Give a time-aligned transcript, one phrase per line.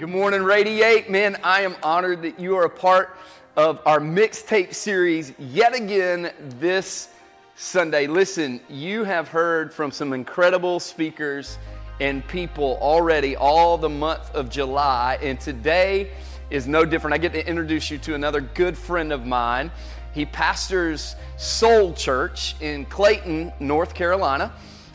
[0.00, 1.10] Good morning, Radiate.
[1.10, 3.18] Man, I am honored that you are a part
[3.54, 7.10] of our mixtape series yet again this
[7.54, 8.06] Sunday.
[8.06, 11.58] Listen, you have heard from some incredible speakers
[12.00, 16.12] and people already all the month of July, and today
[16.48, 17.12] is no different.
[17.12, 19.70] I get to introduce you to another good friend of mine.
[20.14, 24.50] He pastors Soul Church in Clayton, North Carolina.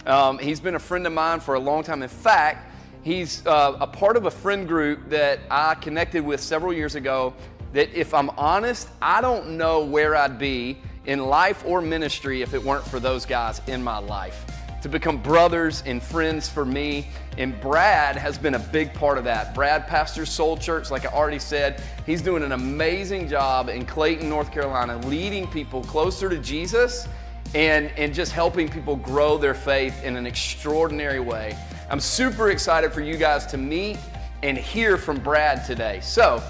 [0.08, 2.02] Um, he's been a friend of mine for a long time.
[2.02, 2.72] In fact,
[3.06, 7.36] He's uh, a part of a friend group that I connected with several years ago.
[7.74, 12.56] That, if I'm honest, I don't know where I'd be in life or ministry if
[12.56, 14.44] it weren't for those guys in my life.
[14.82, 17.08] To become brothers and friends for me.
[17.38, 19.54] And Brad has been a big part of that.
[19.54, 21.84] Brad pastors Soul Church, like I already said.
[22.08, 27.08] He's doing an amazing job in Clayton, North Carolina, leading people closer to Jesus
[27.54, 31.56] and, and just helping people grow their faith in an extraordinary way.
[31.88, 34.00] I'm super excited for you guys to meet
[34.42, 36.00] and hear from Brad today.
[36.02, 36.42] So,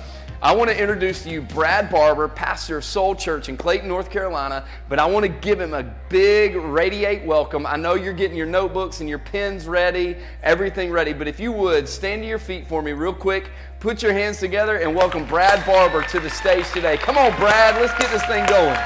[0.41, 4.09] I want to introduce to you Brad Barbour, pastor of Soul Church in Clayton, North
[4.09, 7.65] Carolina, but I want to give him a big radiate welcome.
[7.65, 11.51] I know you're getting your notebooks and your pens ready, everything ready, but if you
[11.51, 15.25] would, stand to your feet for me real quick, put your hands together, and welcome
[15.25, 16.95] Brad Barbour to the stage today.
[16.95, 18.77] Come on, Brad, let's get this thing going.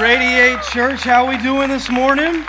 [0.00, 2.44] Radiate Church, how we doing this morning?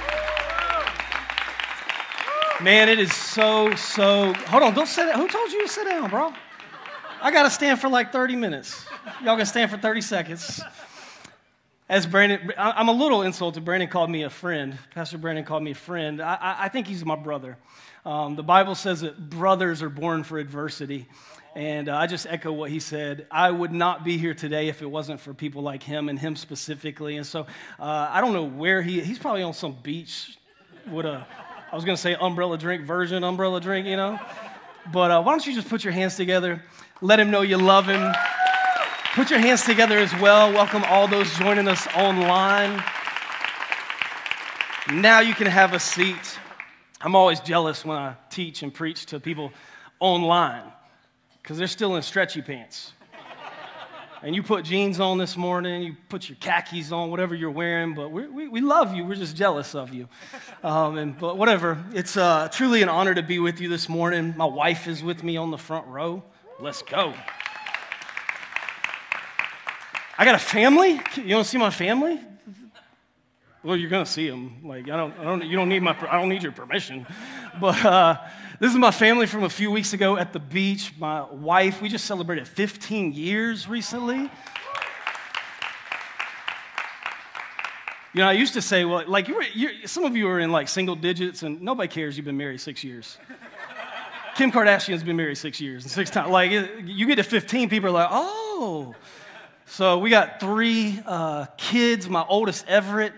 [2.64, 4.32] Man, it is so, so.
[4.34, 5.20] Hold on, don't sit down.
[5.20, 6.32] Who told you to sit down, bro?
[7.22, 8.86] I got to stand for like 30 minutes.
[9.22, 10.62] Y'all can stand for 30 seconds.
[11.90, 13.66] As Brandon, I'm a little insulted.
[13.66, 14.78] Brandon called me a friend.
[14.92, 16.22] Pastor Brandon called me a friend.
[16.22, 17.58] I, I think he's my brother.
[18.06, 21.10] Um, the Bible says that brothers are born for adversity.
[21.56, 23.28] And uh, I just echo what he said.
[23.30, 26.38] I would not be here today if it wasn't for people like him and him
[26.38, 27.18] specifically.
[27.18, 27.42] And so
[27.78, 30.38] uh, I don't know where he, he's probably on some beach
[30.90, 31.28] with a
[31.74, 34.20] I was going to say umbrella drink version, umbrella drink, you know?
[34.92, 36.62] But uh, why don't you just put your hands together?
[37.02, 38.14] Let him know you love him.
[39.16, 40.54] Put your hands together as well.
[40.54, 42.84] Welcome all those joining us online.
[44.92, 46.38] Now you can have a seat.
[47.02, 49.52] I'm always jealous when I teach and preach to people
[50.00, 50.72] online
[51.42, 52.94] because they're still in stretchy pants
[54.24, 57.94] and you put jeans on this morning, you put your khakis on, whatever you're wearing,
[57.94, 59.06] but we we, love you.
[59.06, 60.08] We're just jealous of you.
[60.64, 64.34] Um, and, but whatever, it's uh, truly an honor to be with you this morning.
[64.38, 66.24] My wife is with me on the front row.
[66.62, 67.14] Let's go.
[70.18, 71.02] I got a family.
[71.16, 72.20] You want to see my family?
[73.64, 74.58] Well, you're gonna see them.
[74.64, 75.46] Like I don't, I don't.
[75.46, 75.96] You don't need my.
[76.10, 77.08] I don't need your permission.
[77.62, 78.18] But uh,
[78.60, 80.92] this is my family from a few weeks ago at the beach.
[80.98, 81.84] My wife.
[81.84, 84.32] We just celebrated 15 years recently.
[88.14, 89.46] You know, I used to say, well, like you were,
[89.86, 92.84] some of you are in like single digits, and nobody cares you've been married six
[92.84, 93.20] years.
[94.36, 96.32] Kim Kardashian's been married six years and six times.
[96.32, 96.50] Like
[96.84, 98.96] you get to 15, people are like, oh.
[99.68, 102.10] So we got three uh, kids.
[102.10, 103.14] My oldest Everett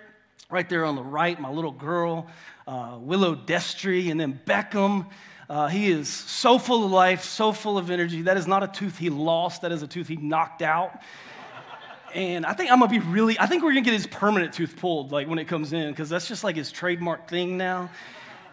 [0.49, 2.27] right there on the right, my little girl,
[2.67, 5.07] uh, Willow Destry, and then Beckham.
[5.49, 8.23] Uh, he is so full of life, so full of energy.
[8.23, 11.01] That is not a tooth he lost, that is a tooth he knocked out.
[12.13, 14.77] And I think I'm gonna be really, I think we're gonna get his permanent tooth
[14.77, 17.89] pulled, like when it comes in, because that's just like his trademark thing now.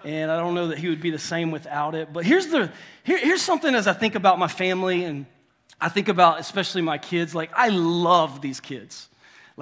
[0.04, 2.12] And I don't know that he would be the same without it.
[2.12, 2.72] But here's the,
[3.04, 5.26] here, here's something as I think about my family and
[5.80, 7.34] I think about especially my kids.
[7.34, 9.08] Like, I love these kids.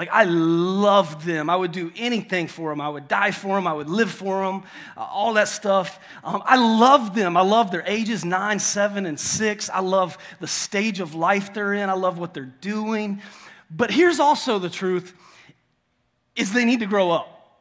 [0.01, 1.51] Like, I loved them.
[1.51, 2.81] I would do anything for them.
[2.81, 3.67] I would die for them.
[3.67, 4.63] I would live for them,
[4.97, 6.01] uh, all that stuff.
[6.25, 7.37] Um, I love them.
[7.37, 9.69] I love their ages nine, seven, and six.
[9.69, 11.91] I love the stage of life they're in.
[11.91, 13.21] I love what they're doing.
[13.71, 15.13] But here's also the truth
[16.35, 17.61] is they need to grow up.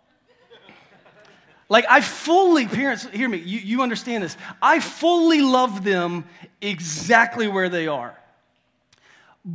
[1.68, 4.38] Like, I fully, parents, hear me, you, you understand this.
[4.62, 6.24] I fully love them
[6.62, 8.18] exactly where they are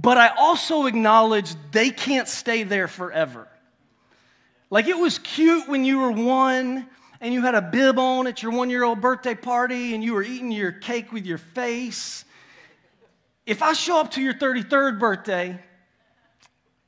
[0.03, 3.47] but I also acknowledge they can't stay there forever.
[4.69, 6.89] Like it was cute when you were one
[7.21, 10.15] and you had a bib on at your one year old birthday party and you
[10.15, 12.25] were eating your cake with your face.
[13.47, 15.61] If I show up to your 33rd birthday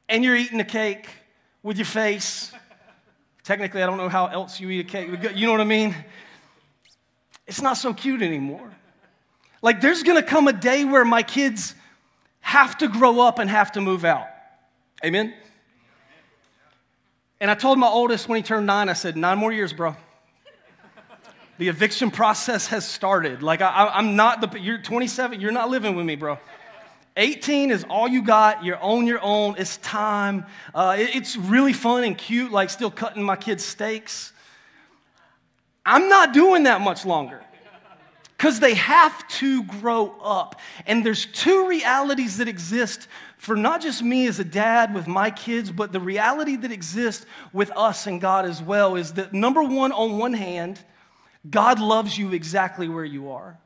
[0.08, 1.08] and you're eating a cake
[1.62, 2.52] with your face,
[3.44, 5.94] technically, I don't know how else you eat a cake, you know what I mean?
[7.46, 8.68] It's not so cute anymore.
[9.62, 11.76] Like, there's gonna come a day where my kids
[12.46, 14.28] have to grow up and have to move out.
[15.04, 15.34] Amen?
[17.40, 19.96] And I told my oldest when he turned nine, I said, Nine more years, bro.
[21.58, 23.42] The eviction process has started.
[23.42, 26.38] Like, I, am not the, you're 27, you're not living with me, bro.
[27.16, 28.64] 18 is all you got.
[28.64, 29.56] You're on your own.
[29.58, 30.46] It's time.
[30.72, 34.32] Uh, it, it's really fun and cute, like still cutting my kids' steaks.
[35.84, 37.42] I'm not doing that much longer.
[38.36, 40.60] Because they have to grow up.
[40.86, 45.30] And there's two realities that exist for not just me as a dad with my
[45.30, 49.62] kids, but the reality that exists with us and God as well is that number
[49.62, 50.80] one, on one hand,
[51.48, 53.58] God loves you exactly where you are.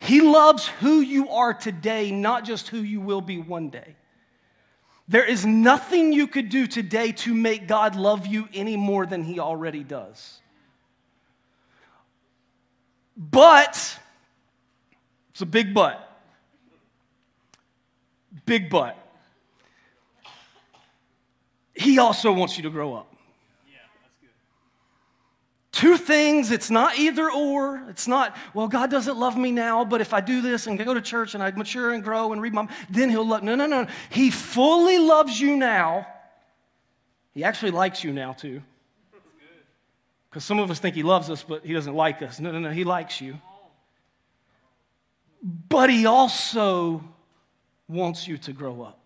[0.00, 3.96] He loves who you are today, not just who you will be one day.
[5.08, 9.24] There is nothing you could do today to make God love you any more than
[9.24, 10.40] He already does.
[13.18, 13.98] But,
[15.30, 16.04] it's a big but.
[18.46, 18.96] Big but.
[21.74, 23.12] He also wants you to grow up.
[23.68, 24.30] Yeah, that's good.
[25.72, 27.84] Two things, it's not either or.
[27.88, 30.94] It's not, well, God doesn't love me now, but if I do this and go
[30.94, 33.42] to church and I mature and grow and read my, then he'll love.
[33.42, 33.86] No, no, no.
[34.10, 36.06] He fully loves you now.
[37.34, 38.62] He actually likes you now, too.
[40.30, 42.38] Because some of us think he loves us, but he doesn't like us.
[42.38, 42.70] No, no, no.
[42.70, 43.40] He likes you.
[45.42, 47.02] But he also
[47.88, 49.00] wants you to grow up,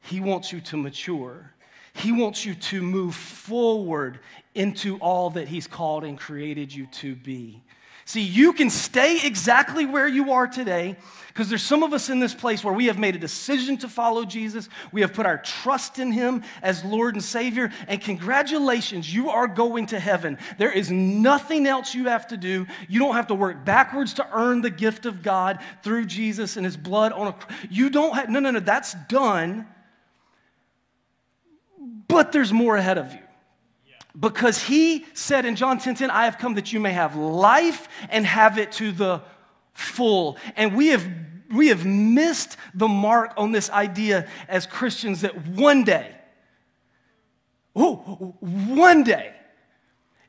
[0.00, 1.52] he wants you to mature.
[1.94, 4.20] He wants you to move forward
[4.54, 7.64] into all that He's called and created you to be.
[8.08, 10.96] See, you can stay exactly where you are today
[11.26, 13.86] because there's some of us in this place where we have made a decision to
[13.86, 14.70] follow Jesus.
[14.92, 17.70] We have put our trust in Him as Lord and Savior.
[17.86, 20.38] And congratulations, you are going to heaven.
[20.56, 22.66] There is nothing else you have to do.
[22.88, 26.64] You don't have to work backwards to earn the gift of God through Jesus and
[26.64, 27.34] His blood on a
[27.68, 29.66] You don't have, no, no, no, that's done
[32.08, 33.27] but there's more ahead of you.
[34.18, 37.88] Because he said in John 10 10, I have come that you may have life
[38.08, 39.22] and have it to the
[39.72, 40.36] full.
[40.56, 41.06] And we have
[41.54, 46.14] we have missed the mark on this idea as Christians that one day,
[47.74, 49.34] oh, one day,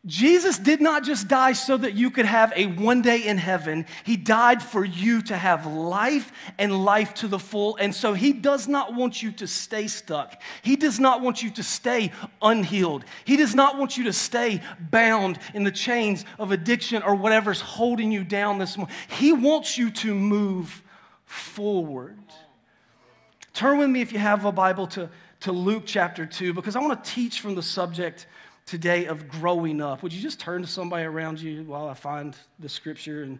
[0.05, 3.85] Jesus did not just die so that you could have a one day in heaven.
[4.05, 7.75] He died for you to have life and life to the full.
[7.75, 10.41] And so he does not want you to stay stuck.
[10.61, 13.03] He does not want you to stay unhealed.
[13.25, 17.59] He does not want you to stay bound in the chains of addiction or whatever's
[17.59, 18.95] holding you down this morning.
[19.09, 20.81] He wants you to move
[21.25, 22.17] forward.
[23.53, 25.09] Turn with me if you have a Bible to,
[25.41, 28.27] to Luke chapter 2 because I want to teach from the subject
[28.69, 30.03] today of growing up.
[30.03, 33.23] Would you just turn to somebody around you while I find the scripture?
[33.23, 33.39] And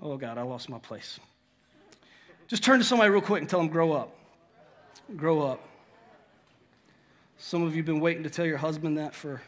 [0.00, 1.18] oh God, I lost my place.
[2.46, 4.16] Just turn to somebody real quick and tell them, grow up.
[5.16, 5.66] Grow up.
[7.38, 9.42] Some of you have been waiting to tell your husband that for,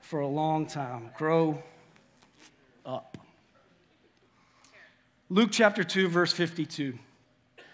[0.00, 1.10] for a long time.
[1.18, 1.60] Grow
[2.84, 3.18] up.
[5.28, 6.96] Luke chapter 2, verse 52.
[7.58, 7.64] It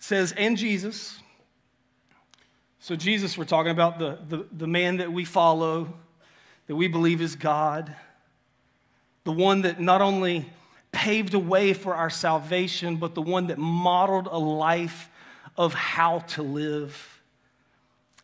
[0.00, 1.18] says, And Jesus,
[2.84, 5.94] so, Jesus, we're talking about the, the, the man that we follow,
[6.66, 7.94] that we believe is God,
[9.22, 10.50] the one that not only
[10.90, 15.08] paved a way for our salvation, but the one that modeled a life
[15.56, 17.22] of how to live.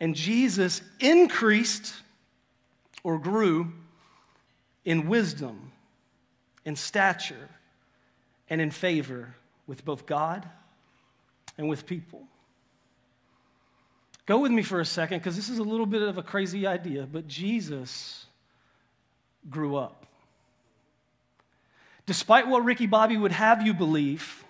[0.01, 1.95] And Jesus increased
[3.05, 3.73] or grew
[4.85, 5.71] in wisdom,
[6.65, 7.49] in stature,
[8.51, 9.37] and in favor
[9.69, 10.49] with both God
[11.57, 12.27] and with people.
[14.29, 16.67] Go with me for a second because this is a little bit of a crazy
[16.67, 18.27] idea, but Jesus
[19.49, 20.05] grew up.
[22.05, 24.45] Despite what Ricky Bobby would have you believe,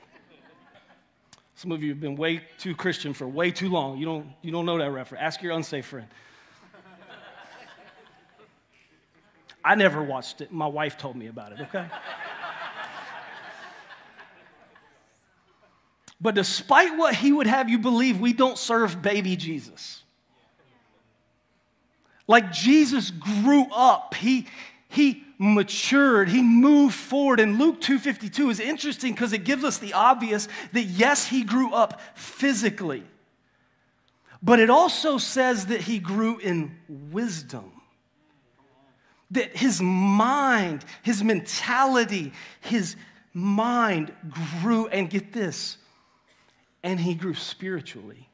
[1.54, 3.99] some of you have been way too Christian for way too long.
[3.99, 5.23] You don't, you don't know that reference.
[5.23, 6.08] Ask your unsafe friend.
[9.64, 10.50] I never watched it.
[10.50, 11.87] My wife told me about it, okay?
[16.20, 20.02] But despite what he would have you believe, we don't serve baby Jesus.
[22.26, 24.46] Like Jesus grew up, he,
[24.88, 27.40] he matured, he moved forward.
[27.40, 31.72] And Luke 2:52 is interesting because it gives us the obvious that yes, he grew
[31.72, 33.04] up physically.
[34.42, 37.72] But it also says that he grew in wisdom.
[39.30, 42.96] That his mind, his mentality, his
[43.34, 44.12] mind
[44.60, 45.76] grew, and get this,
[46.88, 48.30] and he grew spiritually.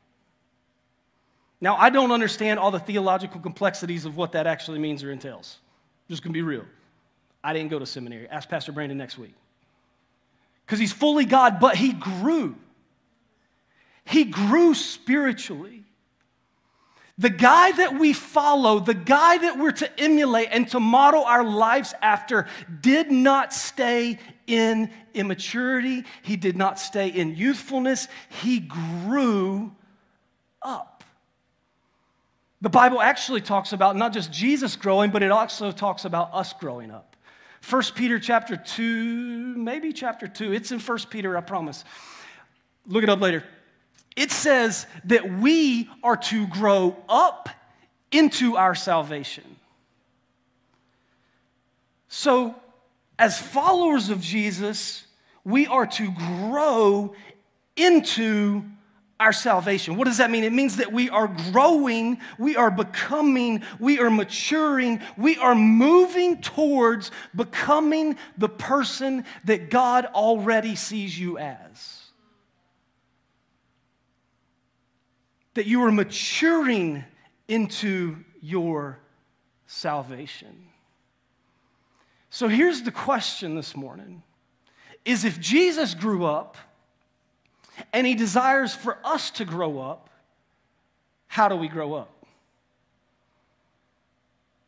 [1.61, 5.58] Now, I don't understand all the theological complexities of what that actually means or entails.
[6.08, 6.64] I'm just gonna be real.
[7.42, 8.28] I didn't go to seminary.
[8.28, 9.34] Ask Pastor Brandon next week.
[10.64, 12.54] Because he's fully God, but he grew.
[14.04, 15.82] He grew spiritually.
[17.16, 21.44] The guy that we follow, the guy that we're to emulate and to model our
[21.44, 22.49] lives after,
[22.80, 24.18] did not stay
[24.49, 26.04] in immaturity.
[26.23, 28.09] He did not stay in youthfulness.
[28.42, 29.73] He grew
[30.61, 31.04] up.
[32.61, 36.52] The Bible actually talks about not just Jesus growing, but it also talks about us
[36.54, 37.14] growing up.
[37.68, 40.52] 1 Peter chapter 2, maybe chapter 2.
[40.52, 41.85] It's in 1 Peter, I promise.
[42.87, 43.44] Look it up later.
[44.16, 47.49] It says that we are to grow up
[48.12, 49.44] into our salvation.
[52.09, 52.54] So,
[53.18, 55.04] as followers of Jesus,
[55.44, 57.14] we are to grow
[57.76, 58.62] into
[59.18, 59.97] our salvation.
[59.97, 60.44] What does that mean?
[60.44, 66.40] It means that we are growing, we are becoming, we are maturing, we are moving
[66.40, 72.03] towards becoming the person that God already sees you as.
[75.54, 77.04] That you are maturing
[77.49, 78.99] into your
[79.66, 80.68] salvation.
[82.30, 84.23] So here's the question this morning
[85.04, 86.56] is if Jesus grew up
[87.92, 90.11] and he desires for us to grow up,
[91.26, 92.26] how do we grow up?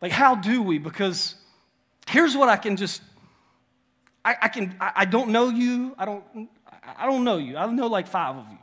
[0.00, 0.78] Like, how do we?
[0.78, 1.34] Because
[2.08, 3.02] here's what I can just,
[4.24, 5.94] I, I can, I, I don't know you.
[5.98, 6.24] I don't,
[6.96, 7.56] I don't know you.
[7.56, 8.58] I know like five of you.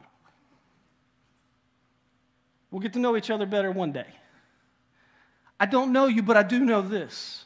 [2.74, 4.08] We'll get to know each other better one day.
[5.60, 7.46] I don't know you, but I do know this.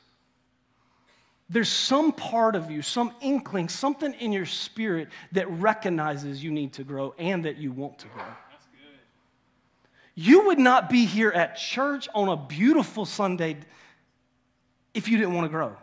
[1.49, 6.71] There's some part of you, some inkling, something in your spirit that recognizes you need
[6.73, 8.23] to grow and that you want to grow.
[10.15, 13.57] You would not be here at church on a beautiful Sunday
[14.93, 15.75] if you didn't want to grow.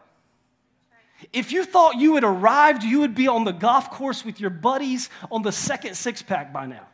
[1.35, 4.49] If you thought you had arrived, you would be on the golf course with your
[4.49, 6.87] buddies on the second six pack by now.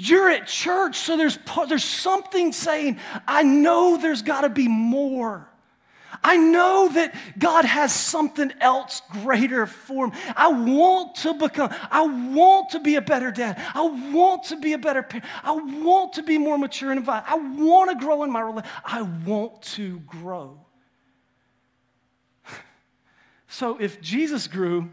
[0.00, 5.48] You're at church, so there's, there's something saying, I know there's got to be more.
[6.22, 10.14] I know that God has something else greater for me.
[10.36, 13.60] I want to become, I want to be a better dad.
[13.74, 15.26] I want to be a better parent.
[15.42, 17.26] I want to be more mature and involved.
[17.28, 18.70] I want to grow in my relationship.
[18.84, 20.60] I want to grow.
[23.48, 24.90] So if Jesus grew,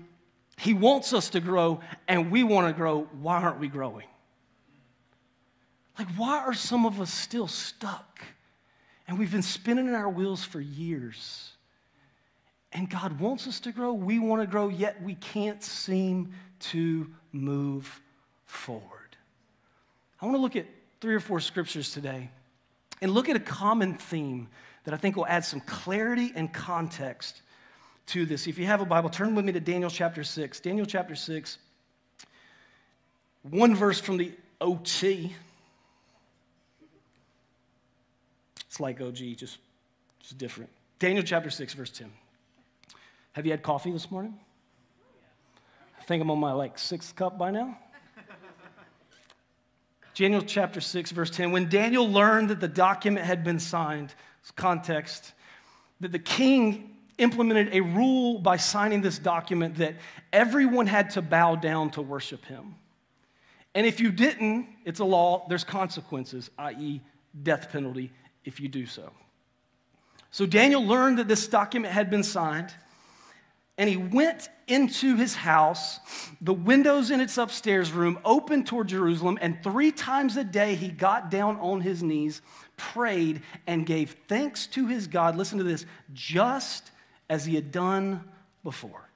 [0.57, 3.03] he wants us to grow, and we want to grow.
[3.21, 4.07] Why aren't we growing?
[5.97, 8.23] Like, why are some of us still stuck?
[9.07, 11.51] And we've been spinning in our wheels for years.
[12.73, 13.93] And God wants us to grow.
[13.93, 18.01] We want to grow, yet we can't seem to move
[18.45, 19.15] forward.
[20.21, 20.65] I want to look at
[20.99, 22.29] three or four scriptures today
[23.01, 24.47] and look at a common theme
[24.83, 27.41] that I think will add some clarity and context
[28.07, 28.47] to this.
[28.47, 30.59] If you have a Bible, turn with me to Daniel chapter 6.
[30.59, 31.57] Daniel chapter 6,
[33.43, 35.35] one verse from the OT.
[38.75, 39.59] It's like OG, just,
[40.19, 40.69] just different.
[40.99, 42.11] Daniel chapter 6, verse 10.
[43.31, 44.37] Have you had coffee this morning?
[45.97, 47.77] I think I'm on my like sixth cup by now.
[50.13, 51.53] Daniel chapter 6, verse 10.
[51.53, 54.13] When Daniel learned that the document had been signed,
[54.57, 55.31] context,
[56.01, 59.95] that the king implemented a rule by signing this document that
[60.33, 62.75] everyone had to bow down to worship him.
[63.73, 66.99] And if you didn't, it's a law, there's consequences, i.e.,
[67.41, 68.11] death penalty
[68.45, 69.11] if you do so.
[70.31, 72.73] So Daniel learned that this document had been signed,
[73.77, 75.99] and he went into his house.
[76.41, 80.89] The windows in its upstairs room opened toward Jerusalem, and three times a day he
[80.89, 82.41] got down on his knees,
[82.77, 85.35] prayed, and gave thanks to his God.
[85.35, 86.91] Listen to this just
[87.29, 88.23] as he had done
[88.63, 89.09] before.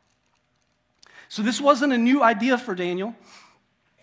[1.28, 3.16] So, this wasn't a new idea for Daniel.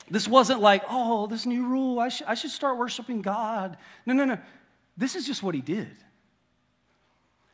[0.09, 3.77] This wasn't like, oh, this new rule, I, sh- I should start worshiping God.
[4.05, 4.39] No, no, no.
[4.97, 5.89] This is just what he did.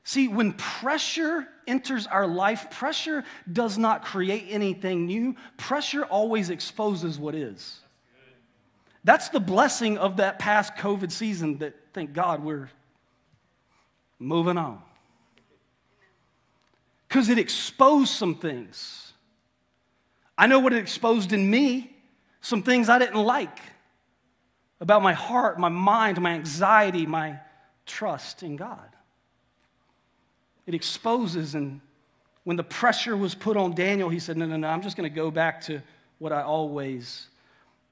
[0.04, 5.36] See, when pressure enters our life, pressure does not create anything new.
[5.56, 7.80] Pressure always exposes what is.
[9.04, 12.70] That's the blessing of that past COVID season that, thank God, we're
[14.18, 14.80] moving on.
[17.08, 19.12] Because it exposed some things.
[20.38, 21.94] I know what it exposed in me,
[22.40, 23.58] some things I didn't like
[24.82, 27.38] about my heart, my mind, my anxiety, my
[27.86, 28.88] trust in God.
[30.66, 31.80] It exposes, and
[32.42, 35.08] when the pressure was put on Daniel, he said, No, no, no, I'm just going
[35.08, 35.80] to go back to
[36.18, 37.28] what I always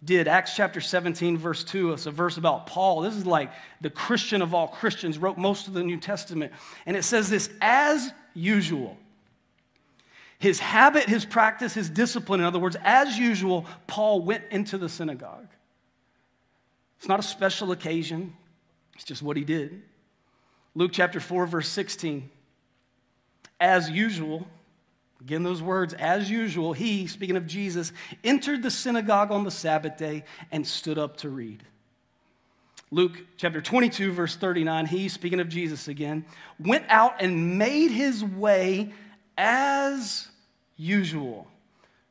[0.04, 0.26] did.
[0.26, 3.02] Acts chapter 17, verse 2, it's a verse about Paul.
[3.02, 6.52] This is like the Christian of all Christians, wrote most of the New Testament.
[6.86, 8.96] And it says this as usual.
[10.40, 14.88] His habit, his practice, his discipline, in other words, as usual, Paul went into the
[14.88, 15.46] synagogue.
[17.00, 18.36] It's not a special occasion,
[18.94, 19.80] it's just what he did.
[20.74, 22.28] Luke chapter 4, verse 16.
[23.58, 24.46] As usual,
[25.22, 29.96] again, those words, as usual, he, speaking of Jesus, entered the synagogue on the Sabbath
[29.96, 31.62] day and stood up to read.
[32.90, 36.26] Luke chapter 22, verse 39, he, speaking of Jesus again,
[36.58, 38.92] went out and made his way
[39.38, 40.28] as
[40.76, 41.46] usual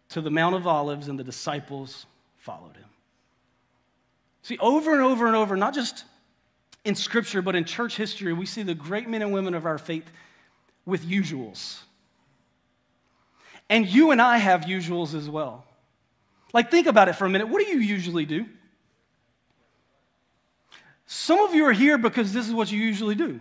[0.10, 2.89] to the Mount of Olives, and the disciples followed him.
[4.42, 6.06] See, over and over and over, not just
[6.86, 9.78] in scripture, but in church history, we see the great men and women of our
[9.78, 10.10] faith
[10.86, 11.80] with usuals.
[13.70, 15.66] And you and I have usuals as well.
[16.54, 17.48] Like, think about it for a minute.
[17.48, 18.46] What do you usually do?
[21.06, 23.40] Some of you are here because this is what you usually do.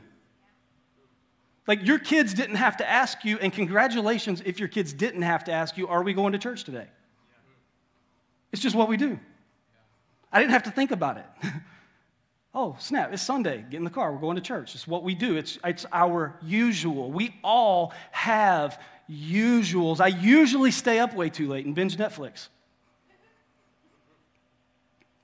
[1.67, 5.45] Like, your kids didn't have to ask you, and congratulations if your kids didn't have
[5.45, 6.87] to ask you, Are we going to church today?
[8.53, 9.19] It's just what we do.
[10.33, 11.27] I didn't have to think about it.
[12.55, 13.65] oh, snap, it's Sunday.
[13.71, 14.13] Get in the car.
[14.13, 14.75] We're going to church.
[14.75, 17.11] It's what we do, it's, it's our usual.
[17.11, 18.81] We all have
[19.11, 20.01] usuals.
[20.01, 22.49] I usually stay up way too late and binge Netflix.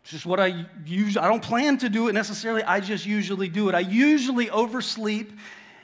[0.02, 3.48] It's just what I usually, I don't plan to do it necessarily, I just usually
[3.48, 3.74] do it.
[3.74, 5.32] I usually oversleep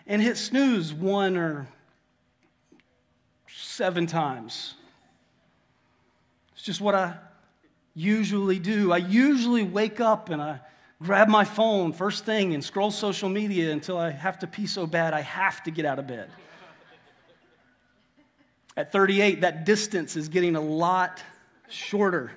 [0.07, 1.69] and hit snooze one or
[3.49, 4.75] seven times.
[6.55, 7.17] It's just what I
[7.95, 8.93] usually do.
[8.93, 10.61] I usually wake up and I
[11.03, 14.87] grab my phone first thing and scroll social media until I have to pee so
[14.87, 16.31] bad I have to get out of bed.
[18.77, 21.23] At 38, that distance is getting a lot
[21.69, 22.33] shorter.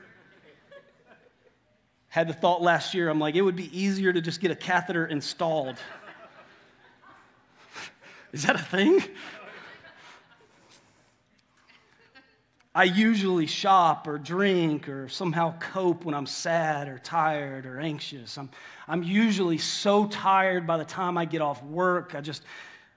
[2.09, 4.55] Had the thought last year, I'm like, it would be easier to just get a
[4.55, 5.77] catheter installed.
[8.31, 8.99] Is that a thing?
[12.75, 18.35] I usually shop or drink or somehow cope when I'm sad or tired or anxious.
[18.37, 18.49] I'm,
[18.87, 22.15] I'm usually so tired by the time I get off work.
[22.15, 22.43] I just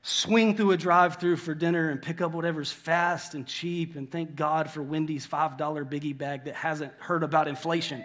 [0.00, 4.10] swing through a drive through for dinner and pick up whatever's fast and cheap and
[4.10, 8.02] thank God for Wendy's $5 biggie bag that hasn't heard about inflation.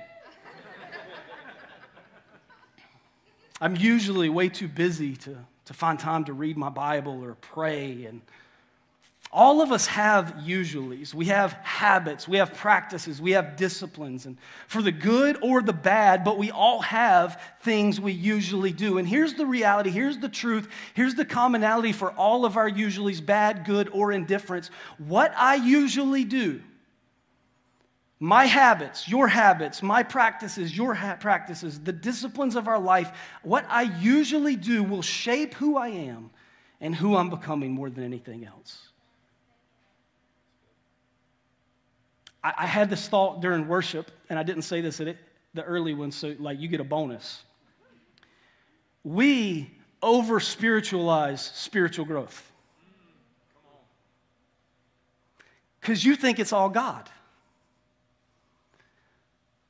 [3.62, 8.06] I'm usually way too busy to, to find time to read my Bible or pray.
[8.06, 8.22] And
[9.34, 11.14] all of us have usuallys.
[11.14, 15.72] We have habits, we have practices, we have disciplines, and for the good or the
[15.72, 18.98] bad, but we all have things we usually do.
[18.98, 23.26] And here's the reality, here's the truth, here's the commonality for all of our usuallys,
[23.26, 24.70] bad, good, or indifference.
[24.98, 26.62] What I usually do
[28.24, 33.66] my habits, your habits, my practices, your ha- practices, the disciplines of our life, what
[33.68, 36.30] I usually do will shape who I am
[36.80, 38.91] and who I'm becoming more than anything else.
[42.44, 45.18] I, I had this thought during worship, and I didn't say this at it,
[45.54, 47.44] the early one, so like you get a bonus.
[49.04, 52.52] We over spiritualize spiritual growth
[55.80, 57.10] because you think it's all God.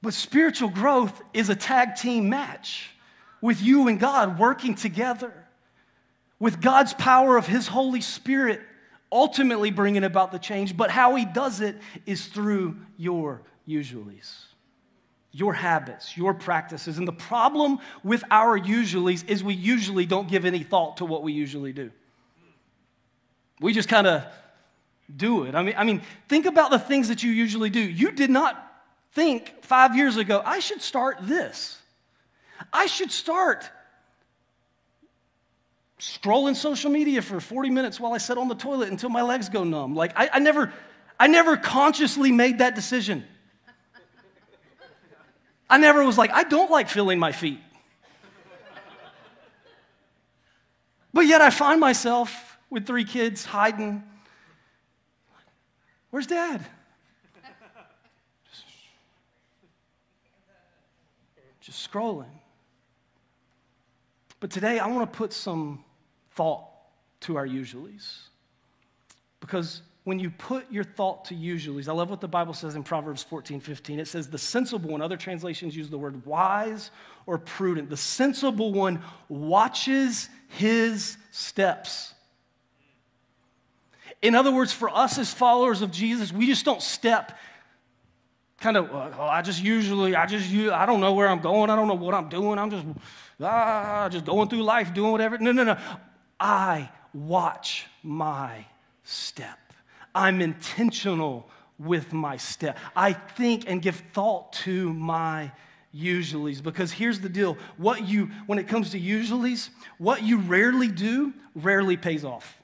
[0.01, 2.91] But spiritual growth is a tag team match
[3.39, 5.33] with you and God working together,
[6.39, 8.61] with God's power of His Holy Spirit
[9.11, 10.75] ultimately bringing about the change.
[10.75, 14.45] But how He does it is through your usuallys,
[15.31, 16.97] your habits, your practices.
[16.97, 21.23] And the problem with our usuallys is we usually don't give any thought to what
[21.23, 21.91] we usually do.
[23.59, 24.23] We just kind of
[25.15, 25.55] do it.
[25.55, 27.79] I mean, I mean, think about the things that you usually do.
[27.79, 28.67] You did not
[29.13, 31.77] think five years ago, I should start this.
[32.71, 33.69] I should start
[36.01, 39.49] scrolling social media for 40 minutes while I sit on the toilet until my legs
[39.49, 39.93] go numb.
[39.93, 40.73] Like, I, I never,
[41.19, 43.23] I never consciously made that decision.
[45.69, 47.59] I never was like, I don't like feeling my feet.
[51.13, 54.01] But yet I find myself with three kids hiding.
[56.09, 56.65] Where's dad?
[61.61, 62.25] just scrolling.
[64.39, 65.83] But today, I want to put some
[66.35, 66.67] thought
[67.21, 68.19] to our usuallys.
[69.39, 72.83] Because when you put your thought to usuallys, I love what the Bible says in
[72.83, 73.99] Proverbs 14, 15.
[73.99, 76.89] It says, The sensible one, other translations use the word wise
[77.25, 77.89] or prudent.
[77.89, 82.13] The sensible one watches his steps.
[84.21, 87.37] In other words, for us as followers of Jesus, we just don't step
[88.59, 91.69] kind of, oh, I just usually, I just, I don't know where I'm going.
[91.69, 92.59] I don't know what I'm doing.
[92.59, 92.85] I'm just,
[93.41, 95.37] ah, just going through life, doing whatever.
[95.39, 95.77] No, no, no.
[96.41, 98.65] I watch my
[99.03, 99.59] step.
[100.13, 101.49] I'm intentional
[101.79, 102.77] with my step.
[102.95, 105.51] I think and give thought to my
[105.95, 110.87] usuallys because here's the deal what you when it comes to usuallys what you rarely
[110.87, 112.61] do rarely pays off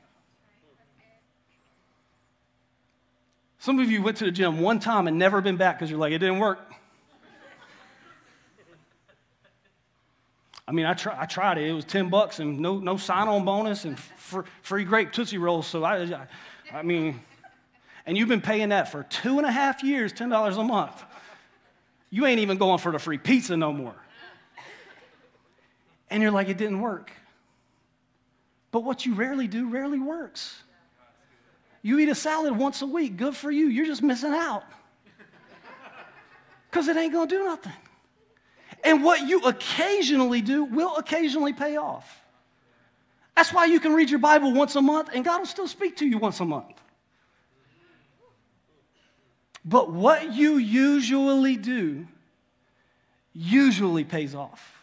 [3.67, 5.99] Some of you went to the gym one time and never been back because you're
[5.99, 6.71] like, it didn't work.
[10.67, 11.69] I mean, I, try, I tried it.
[11.69, 15.37] It was 10 bucks and no, no sign on bonus and fr- free grape Tootsie
[15.37, 15.65] Rolls.
[15.65, 16.27] So I, I,
[16.73, 17.21] I mean,
[18.05, 21.03] and you've been paying that for two and a half years, $10 a month.
[22.09, 23.95] You ain't even going for the free pizza no more.
[26.09, 27.11] And you're like, it didn't work.
[28.71, 30.61] But what you rarely do rarely works.
[31.81, 33.67] You eat a salad once a week, good for you.
[33.67, 34.63] You're just missing out.
[36.69, 37.73] Because it ain't going to do nothing.
[38.83, 42.23] And what you occasionally do will occasionally pay off.
[43.35, 45.97] That's why you can read your Bible once a month and God will still speak
[45.97, 46.73] to you once a month.
[49.63, 52.07] But what you usually do
[53.33, 54.81] usually pays off.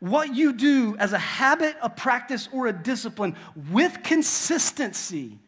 [0.00, 3.36] What you do as a habit, a practice, or a discipline
[3.70, 5.38] with consistency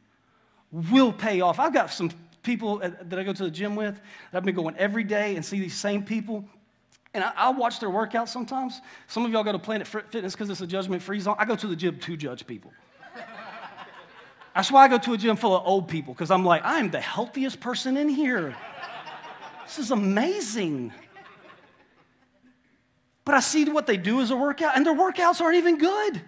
[0.72, 1.60] will pay off.
[1.60, 2.10] I've got some
[2.42, 3.94] people that I go to the gym with
[4.30, 6.48] that I've been going every day and see these same people.
[7.16, 8.82] And I, will watch their workouts sometimes.
[9.06, 11.34] Some of y'all go to Planet Fitness because it's a judgment free zone.
[11.38, 12.74] I go to the gym to judge people.
[14.54, 16.90] That's why I go to a gym full of old people because I'm like, I'm
[16.90, 18.54] the healthiest person in here.
[19.64, 20.92] This is amazing.
[23.24, 26.20] But I see what they do as a workout, and their workouts aren't even good.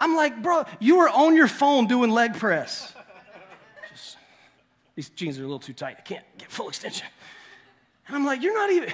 [0.00, 2.92] I'm like, bro, you are on your phone doing leg press.
[3.88, 4.16] Just,
[4.96, 5.96] these jeans are a little too tight.
[5.96, 7.06] I can't get full extension.
[8.08, 8.92] And I'm like, you're not even.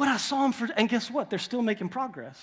[0.00, 1.28] But I saw them for, and guess what?
[1.28, 2.40] They're still making progress.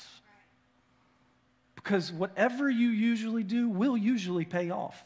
[1.73, 5.03] Because whatever you usually do will usually pay off.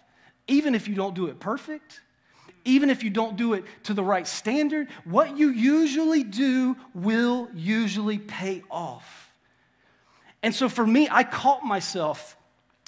[0.50, 2.02] Even if you don't do it perfect,
[2.66, 7.48] even if you don't do it to the right standard, what you usually do will
[7.56, 9.32] usually pay off.
[10.44, 12.36] And so for me, I caught myself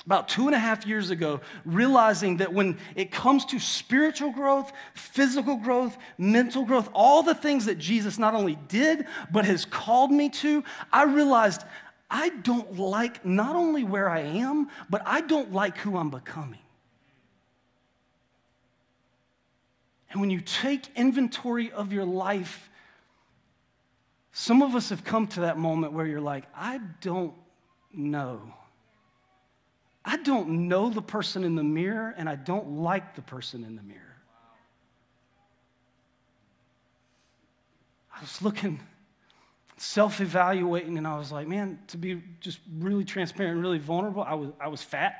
[0.06, 4.72] about two and a half years ago, realizing that when it comes to spiritual growth,
[4.94, 10.12] physical growth, mental growth, all the things that Jesus not only did, but has called
[10.12, 11.64] me to, I realized
[12.10, 16.60] I don't like not only where I am, but I don't like who I'm becoming.
[20.12, 22.70] And when you take inventory of your life,
[24.32, 27.34] some of us have come to that moment where you're like, I don't
[27.94, 28.54] know.
[30.06, 33.76] I don't know the person in the mirror, and I don't like the person in
[33.76, 34.00] the mirror.
[38.16, 38.80] I was looking,
[39.78, 44.24] self evaluating, and I was like, man, to be just really transparent, and really vulnerable,
[44.24, 45.16] I was, I was fat.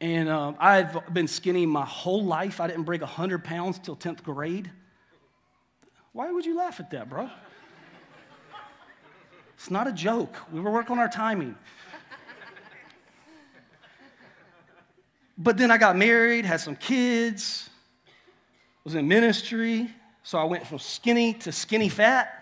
[0.00, 2.60] And um, I've been skinny my whole life.
[2.60, 4.70] I didn't break 100 pounds till 10th grade.
[6.12, 7.30] Why would you laugh at that, bro?
[9.54, 10.36] It's not a joke.
[10.50, 11.54] We were working on our timing.
[15.42, 17.70] But then I got married, had some kids,
[18.84, 19.88] was in ministry,
[20.22, 22.36] so I went from skinny to skinny fat.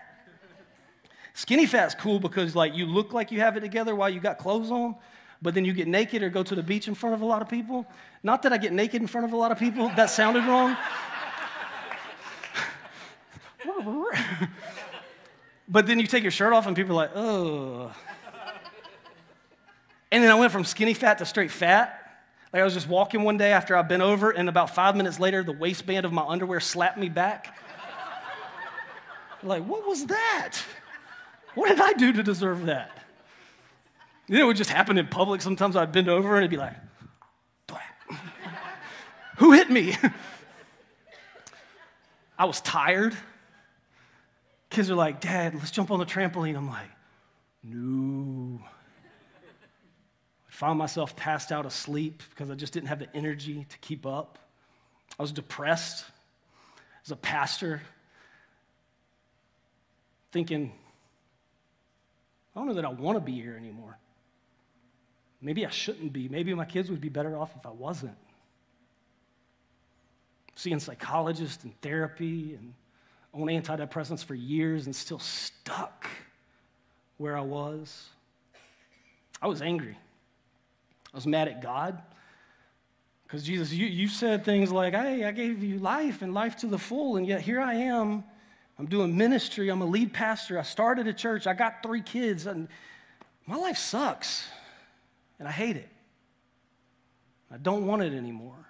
[1.33, 4.37] Skinny fat's cool because like you look like you have it together while you got
[4.37, 4.97] clothes on,
[5.41, 7.41] but then you get naked or go to the beach in front of a lot
[7.41, 7.87] of people.
[8.21, 10.75] Not that I get naked in front of a lot of people, that sounded wrong.
[15.69, 17.93] but then you take your shirt off and people are like, oh.
[20.11, 22.08] And then I went from skinny fat to straight fat.
[22.51, 25.19] Like I was just walking one day after I'd been over, and about five minutes
[25.19, 27.55] later, the waistband of my underwear slapped me back.
[29.43, 30.57] like, what was that?
[31.53, 32.91] What did I do to deserve that?
[34.27, 35.41] You know, it would just happen in public.
[35.41, 36.75] Sometimes I'd bend over and it'd be like,
[39.37, 39.95] who hit me?
[42.37, 43.15] I was tired.
[44.69, 46.55] Kids are like, Dad, let's jump on the trampoline.
[46.55, 46.89] I'm like,
[47.63, 48.61] no
[50.59, 54.37] found myself passed out asleep because I just didn't have the energy to keep up.
[55.17, 56.03] I was depressed
[57.05, 57.81] as a pastor,
[60.33, 60.73] thinking,
[62.53, 63.97] I don't know that I want to be here anymore.
[65.41, 66.27] Maybe I shouldn't be.
[66.27, 68.17] Maybe my kids would be better off if I wasn't.
[70.55, 72.73] Seeing psychologists and therapy and
[73.33, 76.05] on antidepressants for years and still stuck
[77.15, 78.09] where I was.
[79.41, 79.95] I was angry.
[81.13, 82.01] I was mad at God.
[83.23, 86.67] Because Jesus, you, you said things like, hey, I gave you life and life to
[86.67, 88.23] the full, and yet here I am.
[88.79, 89.69] I'm doing ministry.
[89.69, 90.57] I'm a lead pastor.
[90.57, 91.45] I started a church.
[91.45, 92.67] I got three kids, and
[93.45, 94.47] my life sucks,
[95.37, 95.89] and I hate it.
[97.51, 98.67] I don't want it anymore.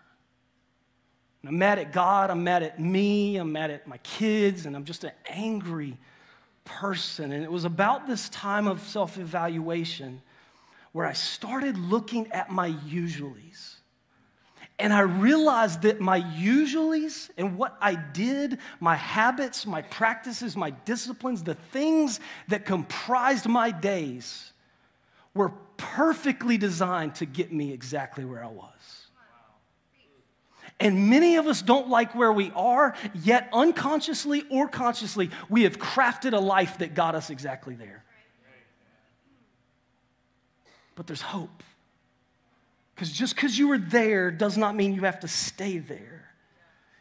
[1.41, 2.29] And I'm mad at God.
[2.29, 3.37] I'm mad at me.
[3.37, 5.97] I'm mad at my kids, and I'm just an angry
[6.65, 7.31] person.
[7.31, 10.21] And it was about this time of self evaluation
[10.91, 13.75] where I started looking at my usualies.
[14.79, 20.71] And I realized that my usuallys and what I did, my habits, my practices, my
[20.71, 24.53] disciplines, the things that comprised my days
[25.33, 28.71] were perfectly designed to get me exactly where I was.
[30.79, 35.77] And many of us don't like where we are, yet unconsciously or consciously, we have
[35.77, 38.05] crafted a life that got us exactly there.
[40.99, 41.63] But there's hope.
[42.93, 46.29] Because just because you were there does not mean you have to stay there.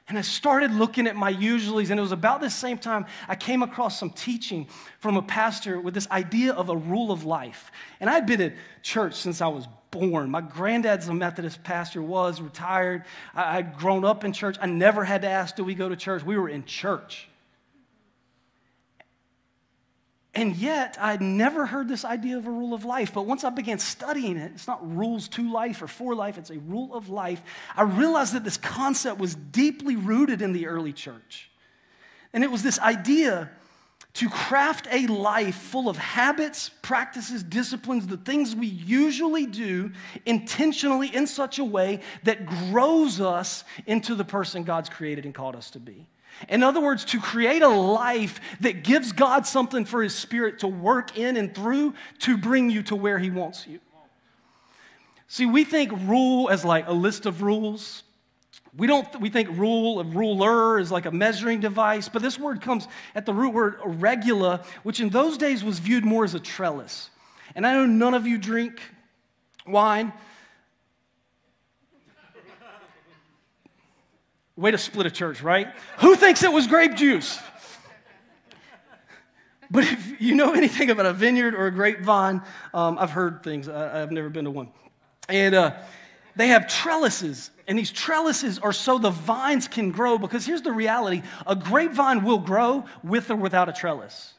[0.08, 3.34] And I started looking at my usuallys, and it was about this same time I
[3.34, 4.68] came across some teaching
[5.00, 7.72] from a pastor with this idea of a rule of life.
[7.98, 10.30] And I'd been at church since I was born.
[10.30, 13.02] My granddad's a Methodist pastor, was retired.
[13.34, 14.56] I, would grown up in church.
[14.60, 16.22] I never had to ask, Do we go to church?
[16.22, 17.27] We were in church.
[20.38, 23.12] And yet, I'd never heard this idea of a rule of life.
[23.12, 26.50] But once I began studying it, it's not rules to life or for life, it's
[26.50, 27.42] a rule of life.
[27.76, 31.50] I realized that this concept was deeply rooted in the early church.
[32.32, 33.50] And it was this idea
[34.14, 39.90] to craft a life full of habits, practices, disciplines, the things we usually do
[40.24, 45.56] intentionally in such a way that grows us into the person God's created and called
[45.56, 46.06] us to be.
[46.48, 50.68] In other words, to create a life that gives God something for His Spirit to
[50.68, 53.80] work in and through to bring you to where He wants you.
[55.26, 58.02] See, we think rule as like a list of rules.
[58.76, 62.60] We don't we think rule, a ruler is like a measuring device, but this word
[62.60, 66.40] comes at the root word regula, which in those days was viewed more as a
[66.40, 67.10] trellis.
[67.54, 68.80] And I know none of you drink
[69.66, 70.12] wine,
[74.58, 75.68] Way to split a church, right?
[76.00, 77.38] Who thinks it was grape juice?
[79.70, 82.42] But if you know anything about a vineyard or a grapevine,
[82.74, 83.68] um, I've heard things.
[83.68, 84.70] I, have never been to one.
[85.28, 85.76] And uh,
[86.34, 90.18] they have trellises, and these trellises are so the vines can grow.
[90.18, 94.34] Because here's the reality a grapevine will grow with or without a trellis.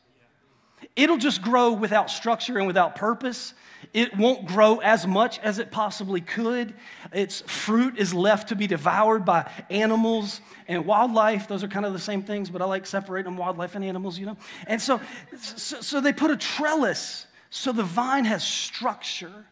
[0.97, 3.53] It'll just grow without structure and without purpose.
[3.93, 6.73] It won't grow as much as it possibly could.
[7.11, 11.47] Its fruit is left to be devoured by animals and wildlife.
[11.47, 14.27] Those are kind of the same things, but I like separating wildlife and animals, you
[14.27, 14.37] know?
[14.67, 15.01] And so,
[15.37, 19.45] so, so they put a trellis so the vine has structure.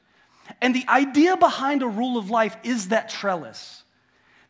[0.62, 3.84] And the idea behind a rule of life is that trellis.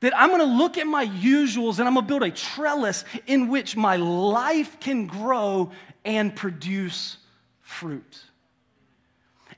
[0.01, 3.75] That I'm gonna look at my usuals and I'm gonna build a trellis in which
[3.75, 5.71] my life can grow
[6.05, 7.17] and produce
[7.61, 8.21] fruit.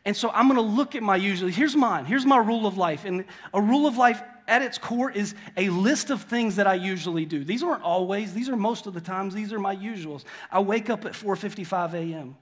[0.05, 3.05] And so I'm gonna look at my usually, here's mine, here's my rule of life.
[3.05, 6.73] And a rule of life at its core is a list of things that I
[6.73, 7.43] usually do.
[7.43, 10.23] These aren't always, these are most of the times, these are my usuals.
[10.51, 12.35] I wake up at 4:55 a.m.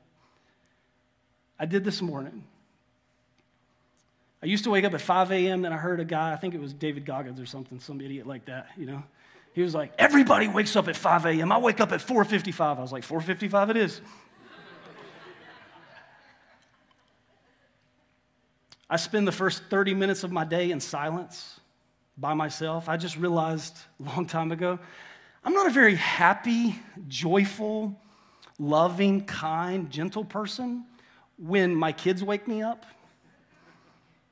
[1.60, 2.44] I did this morning.
[4.42, 6.54] I used to wake up at 5 a.m., then I heard a guy, I think
[6.54, 9.04] it was David Goggins or something, some idiot like that, you know.
[9.54, 11.52] He was like, everybody wakes up at 5 a.m.
[11.52, 12.78] I wake up at 4:55.
[12.78, 14.02] I was like, 4:55 it is.
[18.90, 21.60] I spend the first 30 minutes of my day in silence
[22.18, 22.88] by myself.
[22.88, 24.80] I just realized a long time ago,
[25.44, 28.00] I'm not a very happy, joyful,
[28.60, 30.86] loving, kind, gentle person
[31.38, 32.86] when my kids wake me up,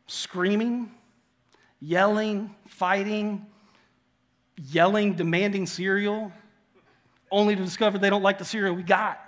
[0.08, 0.92] screaming,
[1.80, 3.46] yelling, fighting,
[4.58, 6.32] yelling, demanding cereal,
[7.30, 9.20] only to discover they don't like the cereal we got.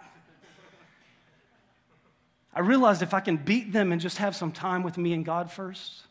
[2.58, 5.24] I realized if I can beat them and just have some time with me and
[5.24, 6.02] God first,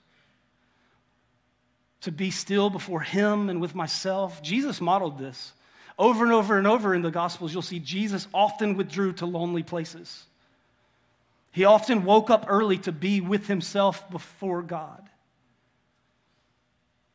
[2.02, 4.40] to be still before Him and with myself.
[4.44, 5.52] Jesus modeled this.
[5.98, 9.64] Over and over and over in the Gospels, you'll see Jesus often withdrew to lonely
[9.64, 10.22] places.
[11.50, 15.02] He often woke up early to be with Himself before God,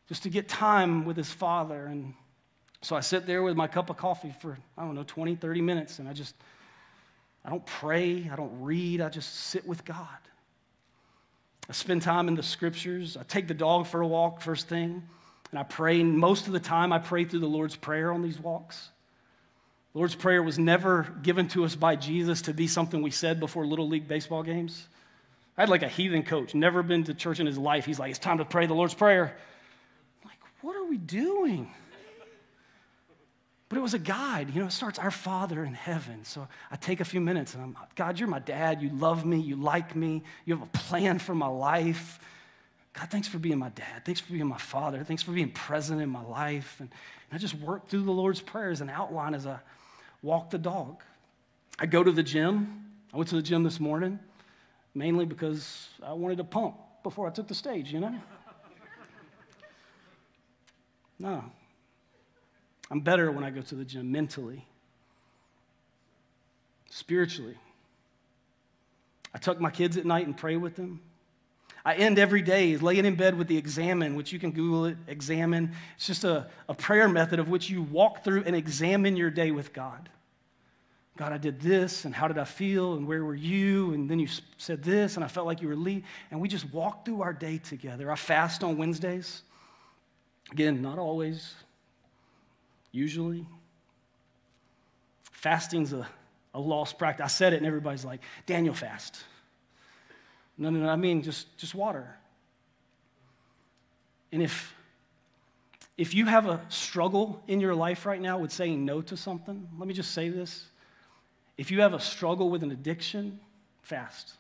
[0.10, 1.86] just to get time with His Father.
[1.86, 2.16] And
[2.82, 5.62] so I sit there with my cup of coffee for, I don't know, 20, 30
[5.62, 6.36] minutes, and I just
[7.44, 10.08] I don't pray, I don't read, I just sit with God.
[11.70, 13.16] I spend time in the scriptures.
[13.16, 15.08] I take the dog for a walk first thing,
[15.52, 16.02] and I pray.
[16.02, 18.90] And most of the time, I pray through the Lord's Prayer on these walks.
[19.94, 23.40] The Lord's Prayer was never given to us by Jesus to be something we said
[23.40, 24.88] before Little League baseball games.
[25.58, 27.86] I had like a heathen coach, never been to church in his life.
[27.86, 29.36] He's like, it's time to pray the Lord's Prayer.
[30.24, 31.72] I'm like, what are we doing?
[33.72, 34.54] But it was a guide.
[34.54, 36.26] You know, it starts, Our Father in heaven.
[36.26, 38.82] So I take a few minutes and I'm, God, you're my dad.
[38.82, 39.40] You love me.
[39.40, 40.24] You like me.
[40.44, 42.20] You have a plan for my life.
[42.92, 44.04] God, thanks for being my dad.
[44.04, 45.06] Thanks for being my father.
[45.06, 46.76] Thanks for being present in my life.
[46.82, 46.90] And,
[47.30, 49.58] and I just work through the Lord's prayers and outline as I
[50.22, 51.02] walk the dog.
[51.80, 52.92] I go to the gym.
[53.14, 54.20] I went to the gym this morning
[54.94, 58.14] mainly because I wanted to pump before I took the stage, you know?
[61.20, 61.44] No.
[62.92, 64.68] I'm better when I go to the gym mentally,
[66.90, 67.58] spiritually.
[69.34, 71.00] I tuck my kids at night and pray with them.
[71.86, 74.98] I end every day laying in bed with the examen, which you can Google it,
[75.08, 75.74] examen.
[75.96, 79.52] It's just a, a prayer method of which you walk through and examine your day
[79.52, 80.10] with God.
[81.18, 83.94] God, I did this, and how did I feel, and where were you?
[83.94, 84.28] And then you
[84.58, 86.04] said this, and I felt like you were lead.
[86.30, 88.12] And we just walk through our day together.
[88.12, 89.44] I fast on Wednesdays.
[90.52, 91.56] Again, not always,
[92.92, 93.46] usually.
[95.32, 96.08] Fasting's a,
[96.54, 97.24] a lost practice.
[97.24, 99.24] I said it, and everybody's like, Daniel, fast.
[100.58, 102.16] No, no, no, I mean just, just water.
[104.32, 104.74] And if,
[105.98, 109.68] if you have a struggle in your life right now with saying no to something,
[109.78, 110.66] let me just say this.
[111.58, 113.40] If you have a struggle with an addiction,
[113.82, 114.34] fast.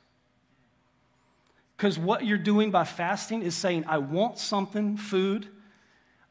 [1.75, 5.47] Because what you're doing by fasting is saying, I want something, food,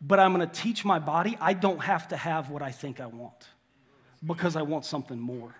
[0.00, 3.00] but I'm going to teach my body I don't have to have what I think
[3.00, 3.48] I want
[4.24, 5.54] because I want something more.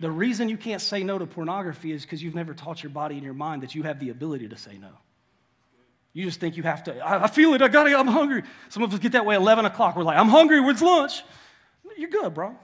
[0.00, 3.14] The reason you can't say no to pornography is because you've never taught your body
[3.14, 4.90] and your mind that you have the ability to say no.
[6.12, 8.42] You just think you have to, I, I feel it, I got it, I'm hungry.
[8.68, 9.96] Some of us get that way 11 o'clock.
[9.96, 11.22] We're like, I'm hungry, where's lunch?
[11.96, 12.56] You're good, bro.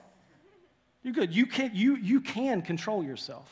[1.03, 1.35] You're good.
[1.35, 3.49] You can, you, you can control yourself.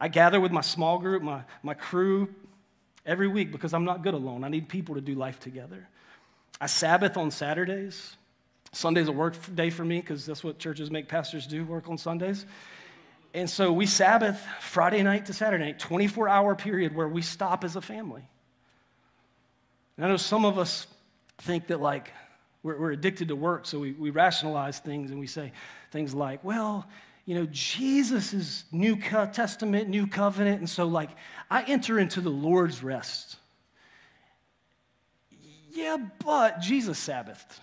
[0.00, 2.28] I gather with my small group, my, my crew,
[3.08, 4.44] every week because I'm not good alone.
[4.44, 5.88] I need people to do life together.
[6.60, 8.16] I Sabbath on Saturdays.
[8.72, 11.96] Sunday's a work day for me because that's what churches make pastors do, work on
[11.96, 12.44] Sundays.
[13.32, 17.64] And so we Sabbath Friday night to Saturday night, 24 hour period where we stop
[17.64, 18.22] as a family.
[19.96, 20.86] And I know some of us
[21.38, 22.12] think that like
[22.62, 25.52] we're, we're addicted to work, so we, we rationalize things and we say
[25.90, 26.86] things like, well,
[27.28, 31.10] you know, Jesus is New Testament, New Covenant, and so like
[31.50, 33.36] I enter into the Lord's rest.
[35.70, 37.58] Yeah, but Jesus Sabbathed.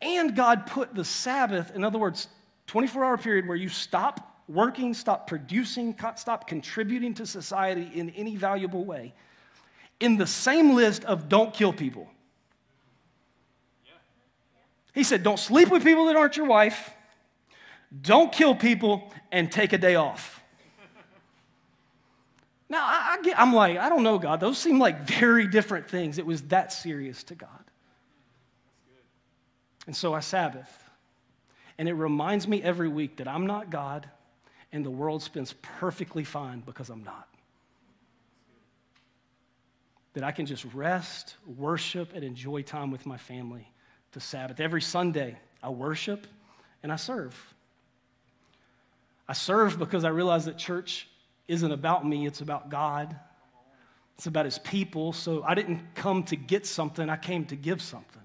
[0.00, 2.28] And God put the Sabbath, in other words,
[2.68, 8.36] 24 hour period where you stop working, stop producing, stop contributing to society in any
[8.36, 9.12] valuable way,
[9.98, 12.06] in the same list of don't kill people.
[14.94, 16.94] He said, don't sleep with people that aren't your wife,
[18.02, 20.42] don't kill people, and take a day off.
[22.70, 24.40] Now, I, I get, I'm like, I don't know, God.
[24.40, 26.18] Those seem like very different things.
[26.18, 27.48] It was that serious to God.
[29.86, 30.84] And so I Sabbath.
[31.78, 34.08] And it reminds me every week that I'm not God
[34.72, 37.26] and the world spins perfectly fine because I'm not.
[40.12, 43.72] That I can just rest, worship, and enjoy time with my family
[44.12, 44.60] to Sabbath.
[44.60, 46.26] Every Sunday, I worship
[46.82, 47.54] and I serve.
[49.28, 51.06] I serve because I realize that church
[51.46, 53.14] isn't about me, it's about God.
[54.16, 55.12] It's about his people.
[55.12, 58.22] So I didn't come to get something, I came to give something.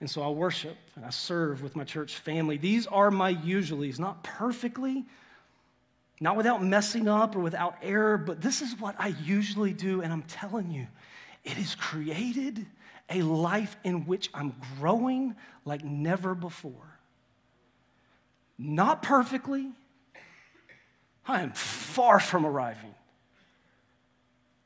[0.00, 2.56] And so I worship and I serve with my church family.
[2.56, 5.04] These are my usuallys, not perfectly,
[6.20, 10.02] not without messing up or without error, but this is what I usually do.
[10.02, 10.86] And I'm telling you,
[11.44, 12.66] it has created
[13.10, 16.93] a life in which I'm growing like never before.
[18.58, 19.70] Not perfectly,
[21.26, 22.94] I am far from arriving.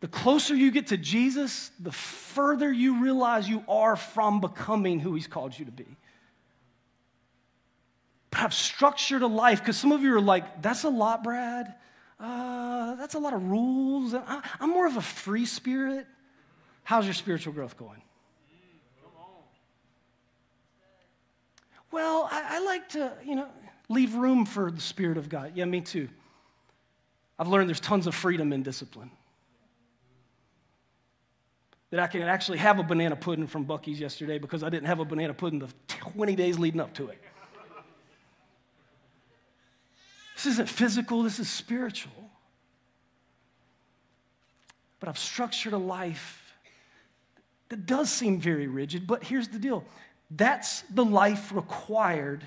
[0.00, 5.14] The closer you get to Jesus, the further you realize you are from becoming who
[5.14, 5.86] He's called you to be.
[8.30, 11.74] But I've structured a life because some of you are like, that's a lot, Brad.
[12.20, 14.14] Uh, that's a lot of rules.
[14.14, 16.06] I, I'm more of a free spirit.
[16.84, 18.02] How's your spiritual growth going?
[21.90, 23.48] Well, I, I like to, you know,
[23.88, 25.52] leave room for the Spirit of God.
[25.54, 26.08] Yeah, me too.
[27.38, 29.10] I've learned there's tons of freedom in discipline
[31.90, 35.00] that I can actually have a banana pudding from Buc-ee's yesterday because I didn't have
[35.00, 37.18] a banana pudding the 20 days leading up to it.
[40.36, 42.30] This isn't physical, this is spiritual.
[45.00, 46.54] But I've structured a life
[47.70, 49.84] that does seem very rigid, but here's the deal
[50.30, 52.44] that's the life required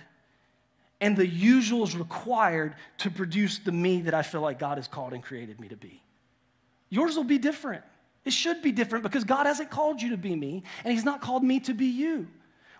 [1.02, 5.14] and the usuals required to produce the me that I feel like God has called
[5.14, 6.02] and created me to be.
[6.90, 7.84] Yours will be different.
[8.24, 11.22] It should be different because God hasn't called you to be me, and He's not
[11.22, 12.28] called me to be you.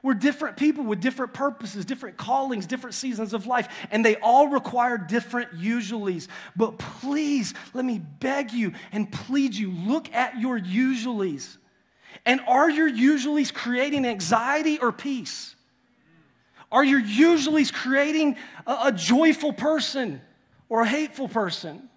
[0.04, 4.48] We're different people with different purposes, different callings, different seasons of life, and they all
[4.48, 6.28] require different usuallys.
[6.56, 11.58] But please, let me beg you and plead you look at your usuallys.
[12.26, 15.56] And are your usuallys creating anxiety or peace?
[16.72, 20.22] Are your usuallys creating a, a joyful person
[20.70, 21.90] or a hateful person?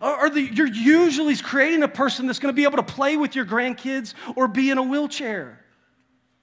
[0.00, 3.36] Or, the, you're usually creating a person that's going to be able to play with
[3.36, 5.64] your grandkids or be in a wheelchair.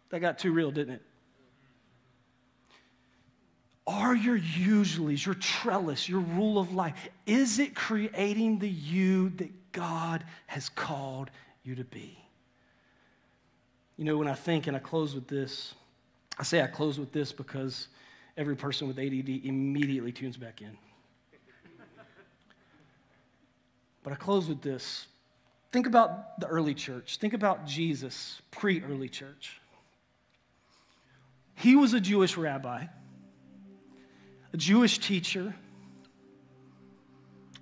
[0.10, 1.02] That got too real, didn't it?
[3.86, 9.72] Are your usuallys, your trellis, your rule of life, is it creating the you that
[9.74, 11.30] God has called
[11.64, 12.18] you to be?
[13.98, 15.74] You know, when I think, and I close with this,
[16.42, 17.88] I say I close with this because
[18.36, 20.76] every person with ADD immediately tunes back in.
[24.02, 25.06] But I close with this.
[25.72, 27.18] Think about the early church.
[27.18, 29.62] Think about Jesus, pre early church.
[31.54, 32.86] He was a Jewish rabbi,
[34.52, 35.54] a Jewish teacher,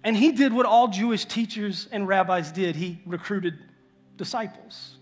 [0.05, 3.59] and he did what all Jewish teachers and rabbis did he recruited
[4.15, 4.98] disciples.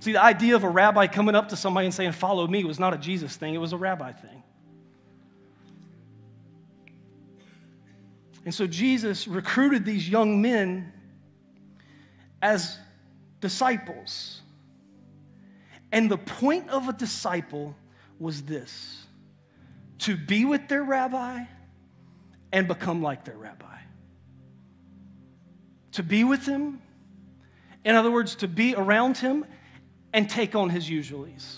[0.00, 2.78] See, the idea of a rabbi coming up to somebody and saying, Follow me, was
[2.78, 4.42] not a Jesus thing, it was a rabbi thing.
[8.44, 10.92] And so Jesus recruited these young men
[12.40, 12.78] as
[13.40, 14.40] disciples.
[15.92, 17.74] And the point of a disciple
[18.18, 19.04] was this
[19.98, 21.44] to be with their rabbi
[22.52, 23.66] and become like their rabbi.
[25.92, 26.80] To be with him,
[27.84, 29.44] in other words, to be around him
[30.12, 31.56] and take on his usuallys.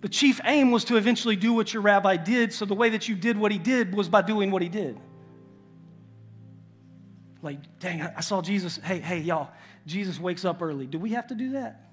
[0.00, 3.08] The chief aim was to eventually do what your rabbi did, so the way that
[3.08, 4.98] you did what he did was by doing what he did.
[7.40, 8.78] Like, dang, I saw Jesus.
[8.78, 9.50] Hey, hey, y'all,
[9.86, 10.86] Jesus wakes up early.
[10.86, 11.92] Do we have to do that?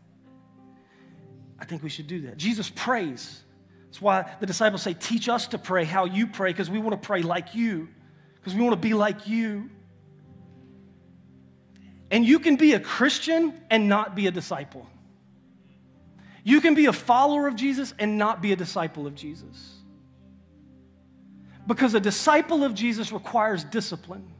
[1.60, 2.38] I think we should do that.
[2.38, 3.44] Jesus prays.
[3.86, 7.00] That's why the disciples say, Teach us to pray how you pray, because we want
[7.00, 7.90] to pray like you,
[8.36, 9.70] because we want to be like you.
[12.12, 14.88] And you can be a Christian and not be a disciple.
[16.43, 19.76] You can be a follower of Jesus and not be a disciple of Jesus.
[21.68, 24.34] Because a disciple of Jesus requires discipline.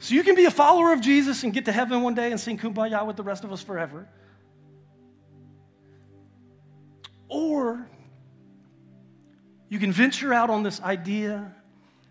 [0.00, 2.40] So you can be a follower of Jesus and get to heaven one day and
[2.40, 4.08] sing kumbaya with the rest of us forever.
[7.28, 7.88] Or
[9.68, 11.54] you can venture out on this idea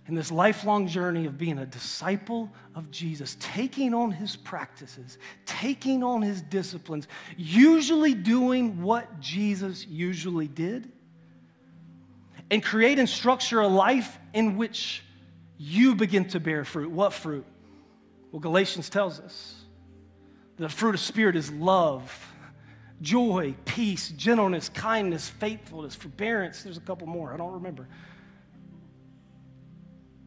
[0.10, 6.03] and this lifelong journey of being a disciple of Jesus, taking on his practices, taking
[6.03, 7.07] on his disciplines,
[7.38, 10.91] usually doing what Jesus usually did,
[12.49, 15.03] and create and structure a life in which
[15.60, 16.89] you begin to bear fruit.
[16.89, 17.45] What fruit?
[18.32, 19.55] Well, Galatians tells us
[20.57, 22.34] the fruit of Spirit is love,
[23.01, 26.64] joy, peace, gentleness, kindness, faithfulness, forbearance.
[26.64, 27.88] There's a couple more, I don't remember.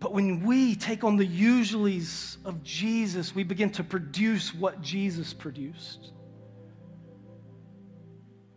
[0.02, 5.32] But when we take on the usuallys of Jesus, we begin to produce what Jesus
[5.32, 6.10] produced.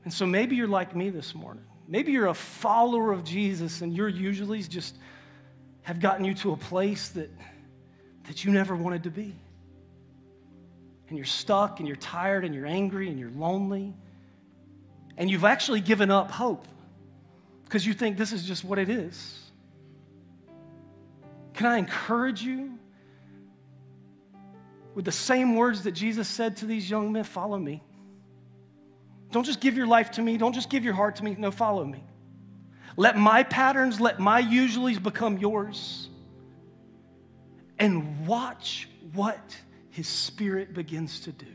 [0.04, 1.64] And so maybe you're like me this morning.
[1.88, 4.98] Maybe you're a follower of Jesus and your usuallys just
[5.84, 7.30] have gotten you to a place that
[8.26, 9.36] that you never wanted to be.
[11.10, 13.94] And you're stuck and you're tired and you're angry and you're lonely.
[15.16, 16.68] And you've actually given up hope
[17.66, 19.45] because you think this is just what it is.
[21.56, 22.78] Can I encourage you
[24.94, 27.82] with the same words that Jesus said to these young men follow me?
[29.32, 31.36] Don't just give your life to me, don't just give your heart to me.
[31.38, 32.04] No, follow me.
[32.98, 36.10] Let my patterns, let my usuallys become yours
[37.78, 39.58] and watch what
[39.90, 41.48] His Spirit begins to do.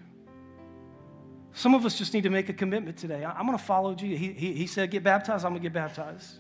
[1.53, 3.24] Some of us just need to make a commitment today.
[3.24, 4.18] I'm going to follow Jesus.
[4.20, 6.38] He, he, he said, Get baptized, I'm going to get baptized.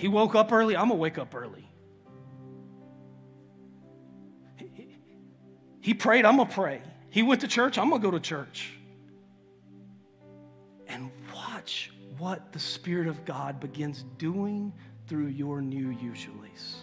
[0.00, 1.68] He woke up early, I'm going to wake up early.
[5.82, 6.80] He, prayed, I'm going to pray.
[7.10, 8.72] He went to church, I'm going to go to church.
[10.86, 14.72] And watch what the Spirit of God begins doing
[15.06, 16.76] through your new usuallys.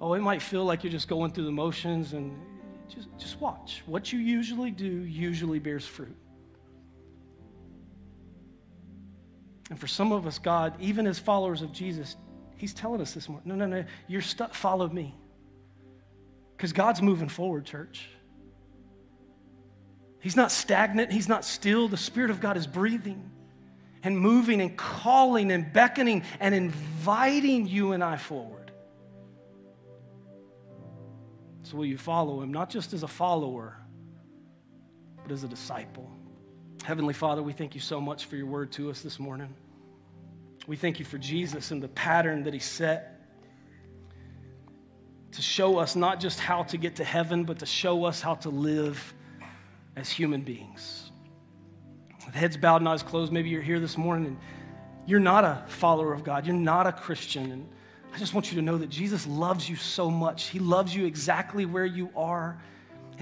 [0.00, 2.32] Oh, it might feel like you're just going through the motions and
[2.88, 3.82] just, just watch.
[3.86, 6.16] What you usually do usually bears fruit.
[9.72, 12.16] And for some of us, God, even as followers of Jesus,
[12.58, 15.14] He's telling us this morning no, no, no, you're stuck, follow me.
[16.54, 18.06] Because God's moving forward, church.
[20.20, 21.88] He's not stagnant, He's not still.
[21.88, 23.30] The Spirit of God is breathing
[24.02, 28.72] and moving and calling and beckoning and inviting you and I forward.
[31.62, 33.78] So, will you follow him, not just as a follower,
[35.22, 36.10] but as a disciple?
[36.84, 39.54] Heavenly Father, we thank you so much for your word to us this morning.
[40.66, 43.20] We thank you for Jesus and the pattern that he set
[45.30, 48.34] to show us not just how to get to heaven, but to show us how
[48.34, 49.14] to live
[49.94, 51.12] as human beings.
[52.26, 54.38] With heads bowed and eyes closed, maybe you're here this morning and
[55.06, 57.52] you're not a follower of God, you're not a Christian.
[57.52, 57.68] And
[58.12, 60.48] I just want you to know that Jesus loves you so much.
[60.48, 62.60] He loves you exactly where you are.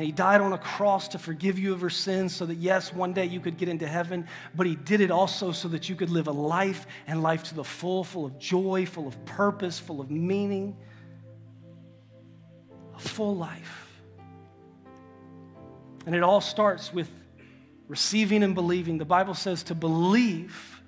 [0.01, 2.91] And he died on a cross to forgive you of your sins so that, yes,
[2.91, 5.95] one day you could get into heaven, but he did it also so that you
[5.95, 9.79] could live a life and life to the full, full of joy, full of purpose,
[9.79, 10.75] full of meaning.
[12.97, 14.01] A full life.
[16.07, 17.11] And it all starts with
[17.87, 18.97] receiving and believing.
[18.97, 20.81] The Bible says to believe,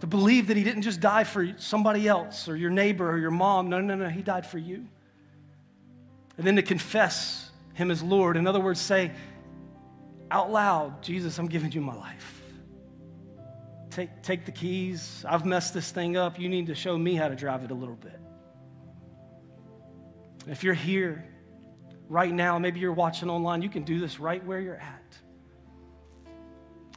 [0.00, 3.30] to believe that he didn't just die for somebody else or your neighbor or your
[3.30, 3.68] mom.
[3.68, 4.88] No, no, no, he died for you.
[6.36, 7.45] And then to confess
[7.76, 8.38] him as Lord.
[8.38, 9.12] In other words, say
[10.30, 12.42] out loud, Jesus, I'm giving you my life.
[13.90, 15.24] Take, take the keys.
[15.28, 16.38] I've messed this thing up.
[16.40, 18.18] You need to show me how to drive it a little bit.
[20.46, 21.24] if you're here
[22.08, 25.18] right now, maybe you're watching online, you can do this right where you're at.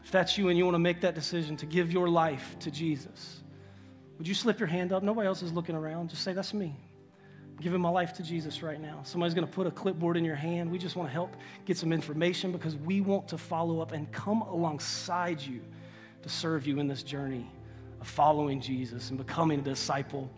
[0.04, 2.72] If that's you and you want to make that decision to give your life to
[2.72, 3.44] Jesus,
[4.18, 5.04] would you slip your hand up?
[5.04, 6.10] Nobody else is looking around.
[6.10, 6.89] Just say, That's me
[7.62, 9.02] giving my life to Jesus right now.
[9.04, 10.72] Somebody's going to put a clipboard in your hand.
[10.72, 11.36] We just want to help
[11.66, 15.62] get some information because we want to follow up and come alongside you
[16.24, 17.50] to serve you in this journey
[18.00, 20.30] of following Jesus and becoming a disciple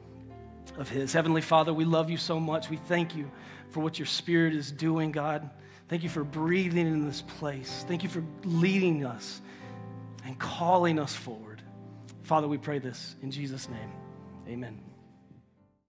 [0.78, 1.14] of His.
[1.14, 2.70] Heavenly Father, we love you so much.
[2.70, 3.30] We thank you
[3.70, 5.50] for what your Spirit is doing, God.
[5.88, 7.86] Thank you for breathing in this place.
[7.88, 9.42] Thank you for leading us
[10.26, 11.62] and calling us forward.
[12.24, 13.92] Father, we pray this in Jesus' name.
[14.48, 14.91] Amen.